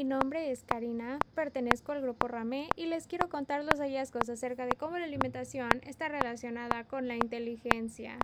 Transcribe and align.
mi 0.00 0.04
nombre 0.04 0.50
es 0.50 0.62
Karina, 0.62 1.18
pertenezco 1.34 1.92
al 1.92 2.00
grupo 2.00 2.26
Ramé 2.26 2.70
y 2.74 2.86
les 2.86 3.06
quiero 3.06 3.28
contar 3.28 3.62
los 3.64 3.80
hallazgos 3.80 4.30
acerca 4.30 4.64
de 4.64 4.74
cómo 4.74 4.96
la 4.96 5.04
alimentación 5.04 5.68
está 5.82 6.08
relacionada 6.08 6.84
con 6.84 7.06
la 7.06 7.16
inteligencia. 7.16 8.16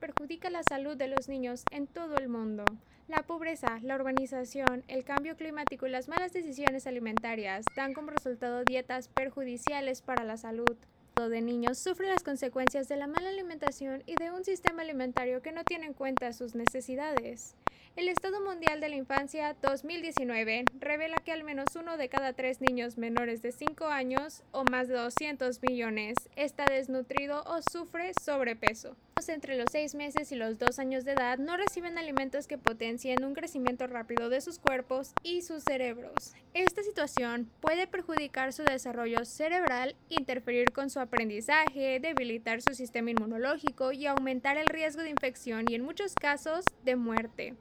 Perjudica 0.00 0.48
la 0.48 0.62
salud 0.62 0.96
de 0.96 1.08
los 1.08 1.28
niños 1.28 1.64
en 1.70 1.86
todo 1.86 2.16
el 2.16 2.30
mundo. 2.30 2.64
La 3.08 3.24
pobreza, 3.24 3.78
la 3.82 3.96
urbanización, 3.96 4.84
el 4.88 5.04
cambio 5.04 5.36
climático 5.36 5.86
y 5.86 5.90
las 5.90 6.08
malas 6.08 6.32
decisiones 6.32 6.86
alimentarias 6.86 7.66
dan 7.76 7.92
como 7.92 8.08
resultado 8.08 8.64
dietas 8.64 9.08
perjudiciales 9.08 10.00
para 10.00 10.24
la 10.24 10.38
salud 10.38 10.78
de 11.16 11.40
niños 11.40 11.78
sufre 11.78 12.08
las 12.08 12.22
consecuencias 12.22 12.88
de 12.88 12.96
la 12.96 13.06
mala 13.06 13.30
alimentación 13.30 14.02
y 14.04 14.16
de 14.16 14.30
un 14.30 14.44
sistema 14.44 14.82
alimentario 14.82 15.40
que 15.40 15.50
no 15.50 15.64
tiene 15.64 15.86
en 15.86 15.94
cuenta 15.94 16.32
sus 16.34 16.54
necesidades. 16.54 17.54
El 17.96 18.10
Estado 18.10 18.42
Mundial 18.42 18.78
de 18.82 18.90
la 18.90 18.96
Infancia 18.96 19.56
2019 19.62 20.66
revela 20.80 21.16
que 21.24 21.32
al 21.32 21.44
menos 21.44 21.74
uno 21.76 21.96
de 21.96 22.10
cada 22.10 22.34
tres 22.34 22.60
niños 22.60 22.98
menores 22.98 23.40
de 23.40 23.52
5 23.52 23.86
años 23.86 24.42
o 24.52 24.64
más 24.64 24.88
de 24.88 24.96
200 24.96 25.62
millones 25.62 26.14
está 26.36 26.66
desnutrido 26.66 27.42
o 27.46 27.62
sufre 27.62 28.12
sobrepeso 28.22 28.96
entre 29.28 29.56
los 29.56 29.66
6 29.72 29.94
meses 29.94 30.30
y 30.30 30.36
los 30.36 30.58
2 30.58 30.78
años 30.78 31.04
de 31.04 31.12
edad 31.12 31.38
no 31.38 31.56
reciben 31.56 31.98
alimentos 31.98 32.46
que 32.46 32.58
potencien 32.58 33.24
un 33.24 33.34
crecimiento 33.34 33.86
rápido 33.86 34.28
de 34.28 34.40
sus 34.40 34.58
cuerpos 34.58 35.12
y 35.22 35.42
sus 35.42 35.64
cerebros. 35.64 36.34
Esta 36.54 36.82
situación 36.82 37.50
puede 37.60 37.86
perjudicar 37.86 38.52
su 38.52 38.62
desarrollo 38.62 39.24
cerebral, 39.24 39.96
interferir 40.10 40.72
con 40.72 40.90
su 40.90 41.00
aprendizaje, 41.00 41.98
debilitar 41.98 42.62
su 42.62 42.74
sistema 42.74 43.10
inmunológico 43.10 43.92
y 43.92 44.06
aumentar 44.06 44.58
el 44.58 44.66
riesgo 44.66 45.02
de 45.02 45.10
infección 45.10 45.64
y 45.68 45.74
en 45.74 45.82
muchos 45.82 46.14
casos 46.14 46.64
de 46.84 46.96
muerte. 46.96 47.54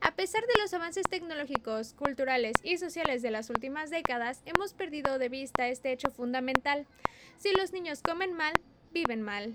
A 0.00 0.12
pesar 0.14 0.42
de 0.42 0.60
los 0.60 0.74
avances 0.74 1.06
tecnológicos, 1.08 1.94
culturales 1.94 2.54
y 2.62 2.78
sociales 2.78 3.22
de 3.22 3.30
las 3.30 3.50
últimas 3.50 3.90
décadas, 3.90 4.42
hemos 4.46 4.74
perdido 4.74 5.18
de 5.18 5.28
vista 5.28 5.68
este 5.68 5.92
hecho 5.92 6.10
fundamental. 6.10 6.86
Si 7.36 7.52
los 7.52 7.72
niños 7.72 8.02
comen 8.02 8.32
mal, 8.32 8.52
viven 8.92 9.22
mal. 9.22 9.52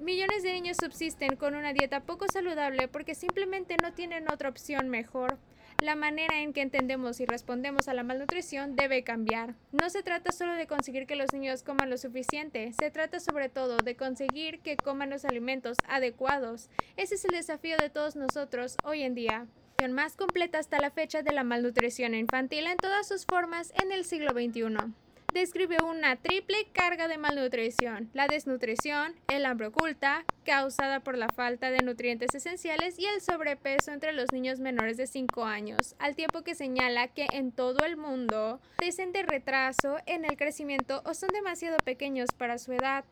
Millones 0.00 0.42
de 0.42 0.52
niños 0.52 0.76
subsisten 0.80 1.36
con 1.36 1.54
una 1.54 1.72
dieta 1.72 2.00
poco 2.00 2.26
saludable 2.32 2.88
porque 2.88 3.14
simplemente 3.14 3.76
no 3.82 3.92
tienen 3.92 4.30
otra 4.30 4.48
opción 4.48 4.88
mejor. 4.88 5.38
La 5.80 5.94
manera 5.94 6.40
en 6.40 6.52
que 6.52 6.60
entendemos 6.60 7.20
y 7.20 7.26
respondemos 7.26 7.86
a 7.86 7.94
la 7.94 8.02
malnutrición 8.02 8.74
debe 8.74 9.04
cambiar. 9.04 9.54
No 9.70 9.90
se 9.90 10.02
trata 10.02 10.32
solo 10.32 10.54
de 10.54 10.66
conseguir 10.66 11.06
que 11.06 11.14
los 11.14 11.32
niños 11.32 11.62
coman 11.62 11.88
lo 11.88 11.96
suficiente, 11.96 12.72
se 12.72 12.90
trata 12.90 13.20
sobre 13.20 13.48
todo 13.48 13.76
de 13.76 13.94
conseguir 13.94 14.58
que 14.58 14.76
coman 14.76 15.10
los 15.10 15.24
alimentos 15.24 15.76
adecuados. 15.88 16.68
Ese 16.96 17.14
es 17.14 17.24
el 17.24 17.30
desafío 17.30 17.76
de 17.78 17.90
todos 17.90 18.16
nosotros 18.16 18.76
hoy 18.82 19.02
en 19.02 19.14
día 19.14 19.46
más 19.86 20.16
completa 20.16 20.58
hasta 20.58 20.80
la 20.80 20.90
fecha 20.90 21.22
de 21.22 21.32
la 21.32 21.44
malnutrición 21.44 22.14
infantil 22.14 22.66
en 22.66 22.76
todas 22.76 23.06
sus 23.06 23.24
formas 23.24 23.72
en 23.80 23.92
el 23.92 24.04
siglo 24.04 24.32
XXI 24.32 24.92
describe 25.32 25.76
una 25.84 26.16
triple 26.16 26.66
carga 26.72 27.08
de 27.08 27.18
malnutrición, 27.18 28.10
la 28.12 28.26
desnutrición, 28.26 29.14
el 29.28 29.46
hambre 29.46 29.68
oculta, 29.68 30.24
causada 30.44 31.00
por 31.00 31.16
la 31.16 31.28
falta 31.28 31.70
de 31.70 31.82
nutrientes 31.82 32.34
esenciales 32.34 32.98
y 32.98 33.06
el 33.06 33.20
sobrepeso 33.20 33.92
entre 33.92 34.12
los 34.12 34.32
niños 34.32 34.58
menores 34.60 34.96
de 34.96 35.06
5 35.06 35.44
años, 35.44 35.94
al 35.98 36.16
tiempo 36.16 36.42
que 36.42 36.54
señala 36.54 37.08
que 37.08 37.26
en 37.32 37.52
todo 37.52 37.84
el 37.84 37.96
mundo 37.96 38.60
dicen 38.80 39.12
de 39.12 39.22
retraso 39.22 39.98
en 40.06 40.24
el 40.24 40.36
crecimiento 40.36 41.02
o 41.04 41.14
son 41.14 41.28
demasiado 41.28 41.76
pequeños 41.84 42.30
para 42.36 42.58
su 42.58 42.72
edad. 42.72 43.04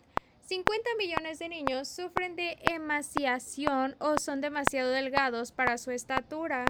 50 0.46 0.90
millones 0.96 1.40
de 1.40 1.48
niños 1.48 1.88
sufren 1.88 2.36
de 2.36 2.56
emaciación 2.70 3.96
o 3.98 4.16
son 4.18 4.40
demasiado 4.40 4.90
delgados 4.90 5.50
para 5.50 5.76
su 5.76 5.90
estatura. 5.90 6.64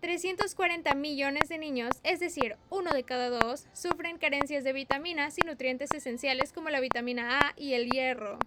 340 0.00 0.94
millones 0.94 1.48
de 1.48 1.58
niños, 1.58 1.90
es 2.04 2.20
decir, 2.20 2.56
uno 2.70 2.92
de 2.92 3.04
cada 3.04 3.28
dos, 3.28 3.66
sufren 3.72 4.18
carencias 4.18 4.64
de 4.64 4.72
vitaminas 4.72 5.36
y 5.38 5.42
nutrientes 5.42 5.90
esenciales 5.92 6.52
como 6.52 6.70
la 6.70 6.80
vitamina 6.80 7.38
A 7.38 7.52
y 7.56 7.74
el 7.74 7.90
hierro. 7.90 8.38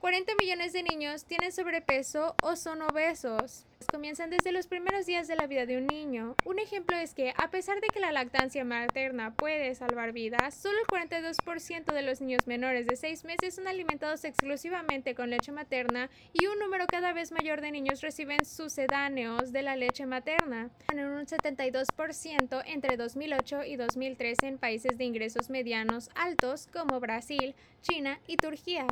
40 0.00 0.32
millones 0.40 0.72
de 0.72 0.84
niños 0.84 1.24
tienen 1.24 1.50
sobrepeso 1.50 2.36
o 2.44 2.54
son 2.54 2.82
obesos. 2.82 3.66
Comienzan 3.90 4.30
desde 4.30 4.52
los 4.52 4.68
primeros 4.68 5.06
días 5.06 5.26
de 5.26 5.34
la 5.34 5.48
vida 5.48 5.66
de 5.66 5.76
un 5.76 5.88
niño. 5.88 6.36
Un 6.44 6.60
ejemplo 6.60 6.96
es 6.96 7.14
que, 7.14 7.34
a 7.36 7.50
pesar 7.50 7.80
de 7.80 7.88
que 7.88 7.98
la 7.98 8.12
lactancia 8.12 8.64
materna 8.64 9.34
puede 9.34 9.74
salvar 9.74 10.12
vidas, 10.12 10.54
solo 10.54 10.78
el 10.78 10.86
42% 10.86 11.92
de 11.92 12.02
los 12.02 12.20
niños 12.20 12.46
menores 12.46 12.86
de 12.86 12.94
6 12.94 13.24
meses 13.24 13.56
son 13.56 13.66
alimentados 13.66 14.22
exclusivamente 14.22 15.16
con 15.16 15.30
leche 15.30 15.50
materna 15.50 16.10
y 16.32 16.46
un 16.46 16.60
número 16.60 16.86
cada 16.86 17.12
vez 17.12 17.32
mayor 17.32 17.60
de 17.60 17.72
niños 17.72 18.00
reciben 18.00 18.44
sucedáneos 18.44 19.50
de 19.50 19.62
la 19.62 19.74
leche 19.74 20.06
materna, 20.06 20.70
en 20.92 21.00
un 21.00 21.26
72% 21.26 22.62
entre 22.66 22.96
2008 22.96 23.64
y 23.64 23.74
2013 23.74 24.46
en 24.46 24.58
países 24.58 24.96
de 24.96 25.04
ingresos 25.04 25.50
medianos 25.50 26.08
altos 26.14 26.68
como 26.68 27.00
Brasil, 27.00 27.56
China 27.82 28.20
y 28.28 28.36
Turquía 28.36 28.86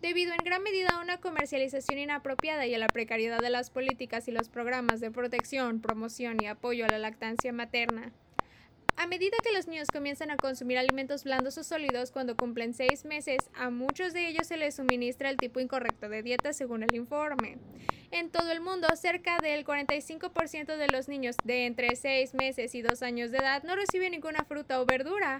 debido 0.00 0.32
en 0.32 0.44
gran 0.44 0.62
medida 0.62 0.90
a 0.90 1.00
una 1.00 1.18
comercialización 1.18 1.98
inapropiada 1.98 2.66
y 2.66 2.74
a 2.74 2.78
la 2.78 2.86
precariedad 2.86 3.40
de 3.40 3.50
las 3.50 3.70
políticas 3.70 4.28
y 4.28 4.32
los 4.32 4.48
programas 4.48 5.00
de 5.00 5.10
protección, 5.10 5.80
promoción 5.80 6.38
y 6.42 6.46
apoyo 6.46 6.84
a 6.84 6.88
la 6.88 6.98
lactancia 6.98 7.52
materna. 7.52 8.12
A 8.96 9.06
medida 9.06 9.36
que 9.44 9.52
los 9.52 9.68
niños 9.68 9.86
comienzan 9.92 10.32
a 10.32 10.36
consumir 10.36 10.76
alimentos 10.76 11.22
blandos 11.22 11.56
o 11.56 11.62
sólidos 11.62 12.10
cuando 12.10 12.36
cumplen 12.36 12.74
seis 12.74 13.04
meses, 13.04 13.38
a 13.54 13.70
muchos 13.70 14.12
de 14.12 14.26
ellos 14.26 14.48
se 14.48 14.56
les 14.56 14.74
suministra 14.74 15.30
el 15.30 15.36
tipo 15.36 15.60
incorrecto 15.60 16.08
de 16.08 16.24
dieta 16.24 16.52
según 16.52 16.82
el 16.82 16.92
informe. 16.96 17.58
En 18.10 18.30
todo 18.30 18.50
el 18.50 18.60
mundo, 18.60 18.88
cerca 18.96 19.38
del 19.38 19.64
45% 19.64 20.76
de 20.76 20.88
los 20.88 21.08
niños 21.08 21.36
de 21.44 21.66
entre 21.66 21.94
6 21.94 22.34
meses 22.34 22.74
y 22.74 22.82
2 22.82 23.02
años 23.02 23.30
de 23.30 23.38
edad 23.38 23.62
no 23.62 23.76
reciben 23.76 24.12
ninguna 24.12 24.44
fruta 24.44 24.80
o 24.80 24.86
verdura. 24.86 25.36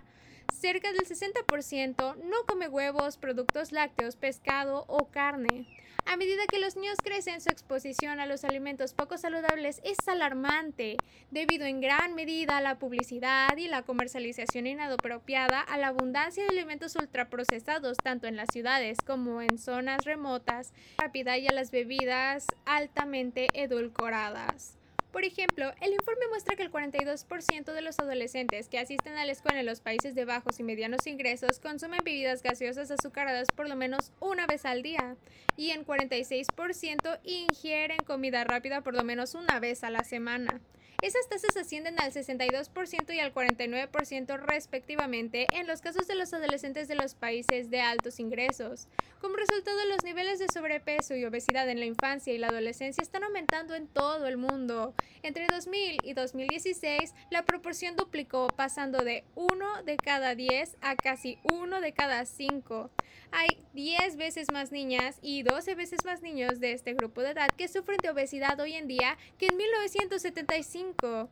Cerca 0.52 0.92
del 0.92 1.06
60% 1.06 2.16
no 2.16 2.36
come 2.46 2.68
huevos, 2.68 3.16
productos 3.16 3.72
lácteos, 3.72 4.16
pescado 4.16 4.84
o 4.88 5.06
carne. 5.06 5.66
A 6.04 6.16
medida 6.16 6.46
que 6.50 6.58
los 6.58 6.74
niños 6.74 6.96
crecen, 7.04 7.42
su 7.42 7.50
exposición 7.50 8.18
a 8.18 8.24
los 8.24 8.42
alimentos 8.42 8.94
poco 8.94 9.18
saludables 9.18 9.82
es 9.84 9.98
alarmante, 10.08 10.96
debido 11.30 11.66
en 11.66 11.82
gran 11.82 12.14
medida 12.14 12.56
a 12.56 12.62
la 12.62 12.78
publicidad 12.78 13.54
y 13.58 13.68
la 13.68 13.82
comercialización 13.82 14.66
inapropiada, 14.66 15.60
a 15.60 15.76
la 15.76 15.88
abundancia 15.88 16.44
de 16.44 16.48
alimentos 16.48 16.96
ultraprocesados 16.96 17.98
tanto 17.98 18.26
en 18.26 18.36
las 18.36 18.48
ciudades 18.50 18.98
como 19.06 19.42
en 19.42 19.58
zonas 19.58 20.06
remotas, 20.06 20.72
rápida 20.96 21.36
y 21.36 21.46
a 21.46 21.52
las 21.52 21.70
bebidas 21.70 22.46
altamente 22.64 23.48
edulcoradas. 23.52 24.77
Por 25.18 25.24
ejemplo, 25.24 25.72
el 25.80 25.92
informe 25.92 26.28
muestra 26.28 26.54
que 26.54 26.62
el 26.62 26.70
42% 26.70 27.72
de 27.72 27.82
los 27.82 27.98
adolescentes 27.98 28.68
que 28.68 28.78
asisten 28.78 29.16
a 29.16 29.26
la 29.26 29.32
escuela 29.32 29.58
en 29.58 29.66
los 29.66 29.80
países 29.80 30.14
de 30.14 30.24
bajos 30.24 30.60
y 30.60 30.62
medianos 30.62 31.08
ingresos 31.08 31.58
consumen 31.58 32.02
bebidas 32.04 32.40
gaseosas 32.40 32.92
azucaradas 32.92 33.48
por 33.50 33.68
lo 33.68 33.74
menos 33.74 34.12
una 34.20 34.46
vez 34.46 34.64
al 34.64 34.84
día 34.84 35.16
y 35.56 35.70
en 35.70 35.84
46% 35.84 37.18
ingieren 37.24 37.98
comida 38.06 38.44
rápida 38.44 38.82
por 38.82 38.94
lo 38.94 39.02
menos 39.02 39.34
una 39.34 39.58
vez 39.58 39.82
a 39.82 39.90
la 39.90 40.04
semana. 40.04 40.60
Esas 41.00 41.28
tasas 41.28 41.56
ascienden 41.56 42.00
al 42.00 42.12
62% 42.12 43.14
y 43.14 43.20
al 43.20 43.32
49% 43.32 44.36
respectivamente 44.36 45.46
en 45.52 45.68
los 45.68 45.80
casos 45.80 46.08
de 46.08 46.16
los 46.16 46.34
adolescentes 46.34 46.88
de 46.88 46.96
los 46.96 47.14
países 47.14 47.70
de 47.70 47.80
altos 47.80 48.18
ingresos. 48.18 48.88
Como 49.20 49.36
resultado, 49.36 49.78
los 49.84 50.02
niveles 50.02 50.40
de 50.40 50.48
sobrepeso 50.52 51.14
y 51.14 51.24
obesidad 51.24 51.68
en 51.68 51.78
la 51.78 51.86
infancia 51.86 52.32
y 52.32 52.38
la 52.38 52.48
adolescencia 52.48 53.00
están 53.00 53.22
aumentando 53.22 53.76
en 53.76 53.86
todo 53.86 54.26
el 54.26 54.38
mundo. 54.38 54.92
Entre 55.22 55.46
2000 55.46 55.98
y 56.02 56.14
2016, 56.14 57.14
la 57.30 57.44
proporción 57.44 57.94
duplicó, 57.94 58.48
pasando 58.48 58.98
de 59.04 59.22
1 59.36 59.84
de 59.84 59.98
cada 59.98 60.34
10 60.34 60.78
a 60.80 60.96
casi 60.96 61.38
1 61.44 61.80
de 61.80 61.92
cada 61.92 62.26
5. 62.26 62.90
Hay 63.30 63.58
10 63.74 64.16
veces 64.16 64.50
más 64.52 64.72
niñas 64.72 65.18
y 65.20 65.42
12 65.42 65.74
veces 65.74 66.04
más 66.04 66.22
niños 66.22 66.60
de 66.60 66.72
este 66.72 66.94
grupo 66.94 67.20
de 67.20 67.30
edad 67.30 67.48
que 67.56 67.68
sufren 67.68 67.98
de 68.02 68.10
obesidad 68.10 68.58
hoy 68.58 68.74
en 68.74 68.88
día 68.88 69.18
que 69.38 69.48
en 69.48 69.56
1975 69.56 71.28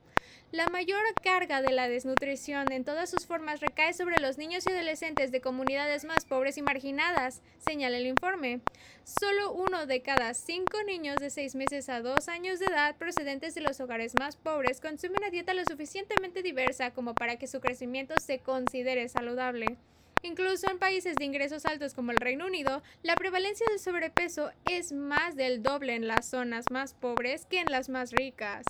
la 0.53 0.67
mayor 0.69 1.03
carga 1.23 1.62
de 1.62 1.73
la 1.73 1.89
desnutrición 1.89 2.71
en 2.71 2.84
todas 2.84 3.10
sus 3.10 3.27
formas 3.27 3.60
recae 3.60 3.95
sobre 3.95 4.21
los 4.21 4.39
niños 4.39 4.65
y 4.66 4.71
adolescentes 4.71 5.33
de 5.33 5.41
comunidades 5.41 6.04
más 6.04 6.25
pobres 6.25 6.57
y 6.57 6.63
marginadas, 6.63 7.43
señala 7.59 7.99
el 7.99 8.07
informe. 8.07 8.60
Solo 9.04 9.53
uno 9.53 9.87
de 9.87 10.03
cada 10.03 10.34
cinco 10.34 10.83
niños 10.84 11.16
de 11.16 11.31
seis 11.31 11.54
meses 11.54 11.89
a 11.89 12.01
dos 12.01 12.28
años 12.28 12.59
de 12.60 12.66
edad 12.66 12.97
procedentes 12.97 13.54
de 13.54 13.63
los 13.63 13.81
hogares 13.81 14.13
más 14.19 14.37
pobres 14.37 14.81
consume 14.81 15.16
una 15.19 15.31
dieta 15.31 15.53
lo 15.53 15.65
suficientemente 15.65 16.42
diversa 16.42 16.92
como 16.92 17.15
para 17.15 17.37
que 17.37 17.49
su 17.49 17.60
crecimiento 17.60 18.15
se 18.21 18.39
considere 18.39 19.09
saludable. 19.09 19.78
Incluso 20.27 20.69
en 20.69 20.81
países 20.81 21.15
de 21.15 21.25
ingresos 21.25 21.67
altos 21.67 21.95
como 21.95 22.11
el 22.11 22.17
Reino 22.17 22.47
Unido, 22.47 22.83
la 23.05 23.15
prevalencia 23.15 23.65
del 23.71 23.78
sobrepeso 23.78 24.51
es 24.69 24.91
más 24.91 25.37
del 25.37 25.63
doble 25.63 25.95
en 25.95 26.09
las 26.09 26.27
zonas 26.27 26.65
más 26.73 26.95
pobres 26.95 27.47
que 27.47 27.61
en 27.61 27.71
las 27.71 27.89
más 27.89 28.11
ricas. 28.11 28.67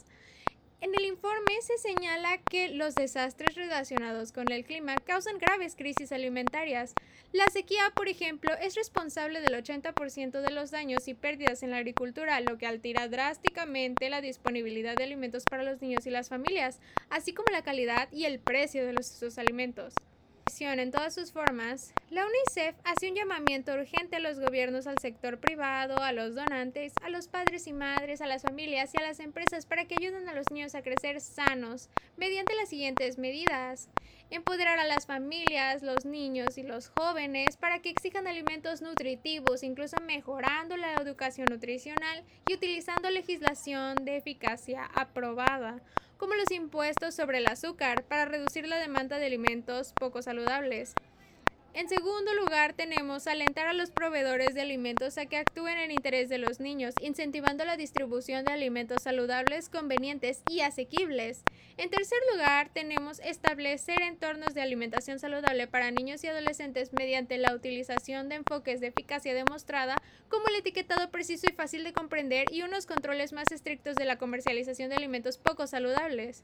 En 0.83 0.95
el 0.95 1.07
informe 1.07 1.53
se 1.63 1.79
señala 1.79 2.37
que 2.37 2.69
los 2.69 2.95
desastres 2.95 3.55
relacionados 3.55 4.33
con 4.33 4.53
el 4.53 4.67
clima 4.67 4.97
causan 4.97 5.39
graves 5.39 5.77
crisis 5.77 6.13
alimentarias. 6.13 6.93
La 7.33 7.47
sequía, 7.47 7.91
por 7.95 8.09
ejemplo, 8.09 8.53
es 8.61 8.75
responsable 8.75 9.41
del 9.41 9.55
80% 9.55 10.43
de 10.43 10.51
los 10.51 10.71
daños 10.71 11.09
y 11.09 11.15
pérdidas 11.15 11.63
en 11.63 11.71
la 11.71 11.79
agricultura, 11.79 12.39
lo 12.43 12.59
que 12.59 12.67
altera 12.67 13.09
drásticamente 13.09 14.11
la 14.11 14.21
disponibilidad 14.21 14.95
de 14.95 15.05
alimentos 15.05 15.45
para 15.51 15.63
los 15.63 15.81
niños 15.81 16.07
y 16.07 16.11
las 16.11 16.29
familias, 16.29 16.81
así 17.09 17.33
como 17.33 17.51
la 17.51 17.63
calidad 17.63 18.13
y 18.13 18.27
el 18.27 18.41
precio 18.41 18.85
de 18.85 18.93
los, 18.93 19.39
alimentos 19.39 19.95
en 20.61 20.91
todas 20.91 21.15
sus 21.15 21.33
formas, 21.33 21.93
la 22.11 22.25
UNICEF 22.27 22.75
hace 22.85 23.11
un 23.11 23.15
llamamiento 23.15 23.73
urgente 23.73 24.17
a 24.17 24.21
los 24.21 24.41
gobiernos, 24.41 24.87
al 24.87 24.99
sector 24.99 25.39
privado, 25.39 26.03
a 26.03 26.13
los 26.13 26.35
donantes, 26.35 26.93
a 27.03 27.11
los 27.11 27.29
padres 27.29 27.67
y 27.67 27.73
madres, 27.73 28.21
a 28.21 28.27
las 28.27 28.43
familias 28.43 28.91
y 28.95 28.99
a 28.99 29.03
las 29.03 29.21
empresas 29.21 29.67
para 29.67 29.85
que 29.85 29.97
ayuden 29.99 30.29
a 30.29 30.35
los 30.35 30.51
niños 30.51 30.75
a 30.75 30.83
crecer 30.83 31.21
sanos 31.21 31.89
mediante 32.17 32.55
las 32.55 32.69
siguientes 32.69 33.19
medidas. 33.19 33.89
Empoderar 34.31 34.79
a 34.79 34.87
las 34.87 35.07
familias, 35.07 35.83
los 35.83 36.05
niños 36.05 36.59
y 36.59 36.63
los 36.63 36.89
jóvenes 36.89 37.57
para 37.57 37.81
que 37.81 37.91
exijan 37.91 38.27
alimentos 38.27 38.83
nutritivos, 38.83 39.63
incluso 39.63 39.97
mejorando 40.01 40.77
la 40.77 40.95
educación 40.95 41.47
nutricional 41.51 42.25
y 42.49 42.55
utilizando 42.55 43.11
legislación 43.11 43.95
de 44.05 44.17
eficacia 44.17 44.85
aprobada 44.95 45.81
como 46.17 46.35
los 46.35 46.51
impuestos 46.51 47.15
sobre 47.15 47.39
el 47.39 47.47
azúcar 47.47 48.05
para 48.05 48.25
reducir 48.25 48.67
la 48.69 48.79
demanda 48.79 49.19
de 49.19 49.27
alimentos 49.27 49.93
poco 49.99 50.23
saludables. 50.23 50.95
En 51.77 51.91
segundo 51.91 52.33
lugar, 52.33 52.73
tenemos 52.73 53.27
alentar 53.27 53.67
a 53.67 53.75
los 53.75 53.91
proveedores 53.91 54.55
de 54.55 54.63
alimentos 54.63 55.19
a 55.19 55.27
que 55.27 55.37
actúen 55.37 55.77
en 55.77 55.91
interés 55.91 56.31
de 56.31 56.39
los 56.39 56.59
niños, 56.59 56.95
incentivando 57.03 57.67
la 57.67 57.77
distribución 57.77 58.47
de 58.47 58.53
alimentos 58.53 59.03
saludables, 59.03 59.69
convenientes 59.69 60.41
y 60.49 60.61
asequibles. 60.63 61.43
En 61.77 61.91
tercer 61.91 62.17
lugar, 62.33 62.71
tenemos 62.73 63.19
establecer 63.19 64.01
entornos 64.01 64.55
de 64.55 64.63
alimentación 64.63 65.19
saludable 65.19 65.67
para 65.67 65.91
niños 65.91 66.25
y 66.25 66.29
adolescentes 66.29 66.95
mediante 66.95 67.37
la 67.37 67.55
utilización 67.55 68.31
de 68.31 68.37
enfoques 68.37 68.81
de 68.81 68.87
eficacia 68.87 69.35
demostrada, 69.35 69.97
como 70.31 70.49
el 70.49 70.55
etiquetado 70.55 71.11
preciso 71.11 71.47
y 71.47 71.53
fácil 71.53 71.85
de 71.85 71.93
comprender 71.93 72.47
y 72.51 72.63
unos 72.63 72.87
controles 72.87 73.35
más 73.35 73.53
estrictos 73.53 73.97
de 73.97 74.07
la 74.07 74.17
comercialización 74.17 74.89
de 74.89 74.97
alimentos 74.97 75.37
poco 75.37 75.67
saludables. 75.67 76.43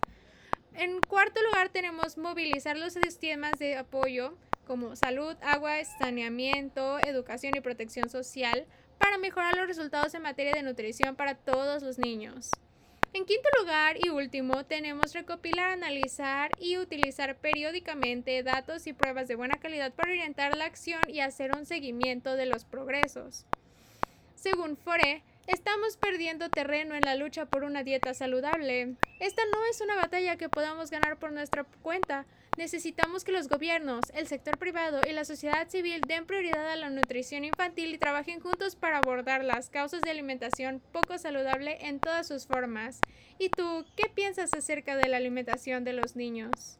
En 0.74 1.00
cuarto 1.00 1.40
lugar, 1.42 1.70
tenemos 1.70 2.18
movilizar 2.18 2.76
los 2.76 2.92
sistemas 2.92 3.58
de 3.58 3.76
apoyo 3.76 4.36
como 4.66 4.96
salud, 4.96 5.36
agua, 5.42 5.84
saneamiento, 5.84 6.98
educación 7.00 7.52
y 7.56 7.60
protección 7.60 8.08
social 8.08 8.66
para 8.98 9.18
mejorar 9.18 9.56
los 9.56 9.66
resultados 9.66 10.14
en 10.14 10.22
materia 10.22 10.52
de 10.52 10.62
nutrición 10.62 11.16
para 11.16 11.34
todos 11.34 11.82
los 11.82 11.98
niños. 11.98 12.50
En 13.14 13.26
quinto 13.26 13.48
lugar 13.58 13.96
y 14.02 14.08
último, 14.08 14.64
tenemos 14.64 15.12
recopilar, 15.12 15.70
analizar 15.70 16.50
y 16.58 16.78
utilizar 16.78 17.36
periódicamente 17.36 18.42
datos 18.42 18.86
y 18.86 18.94
pruebas 18.94 19.28
de 19.28 19.34
buena 19.34 19.58
calidad 19.60 19.92
para 19.92 20.12
orientar 20.12 20.56
la 20.56 20.64
acción 20.64 21.02
y 21.08 21.20
hacer 21.20 21.54
un 21.54 21.66
seguimiento 21.66 22.36
de 22.36 22.46
los 22.46 22.64
progresos. 22.64 23.44
Según 24.34 24.78
FORE, 24.78 25.22
estamos 25.46 25.98
perdiendo 25.98 26.48
terreno 26.48 26.94
en 26.94 27.02
la 27.02 27.14
lucha 27.14 27.44
por 27.44 27.64
una 27.64 27.84
dieta 27.84 28.14
saludable. 28.14 28.96
Esta 29.20 29.42
no 29.52 29.62
es 29.66 29.82
una 29.82 29.96
batalla 29.96 30.38
que 30.38 30.48
podamos 30.48 30.90
ganar 30.90 31.18
por 31.18 31.32
nuestra 31.32 31.64
cuenta, 31.82 32.24
Necesitamos 32.58 33.24
que 33.24 33.32
los 33.32 33.48
gobiernos, 33.48 34.02
el 34.12 34.26
sector 34.26 34.58
privado 34.58 35.00
y 35.08 35.12
la 35.12 35.24
sociedad 35.24 35.70
civil 35.70 36.02
den 36.06 36.26
prioridad 36.26 36.70
a 36.70 36.76
la 36.76 36.90
nutrición 36.90 37.46
infantil 37.46 37.94
y 37.94 37.98
trabajen 37.98 38.40
juntos 38.40 38.76
para 38.76 38.98
abordar 38.98 39.42
las 39.42 39.70
causas 39.70 40.02
de 40.02 40.10
alimentación 40.10 40.82
poco 40.92 41.16
saludable 41.16 41.78
en 41.86 41.98
todas 41.98 42.28
sus 42.28 42.46
formas. 42.46 43.00
¿Y 43.38 43.48
tú 43.48 43.86
qué 43.96 44.10
piensas 44.14 44.52
acerca 44.52 44.96
de 44.96 45.08
la 45.08 45.16
alimentación 45.16 45.84
de 45.84 45.94
los 45.94 46.14
niños? 46.14 46.78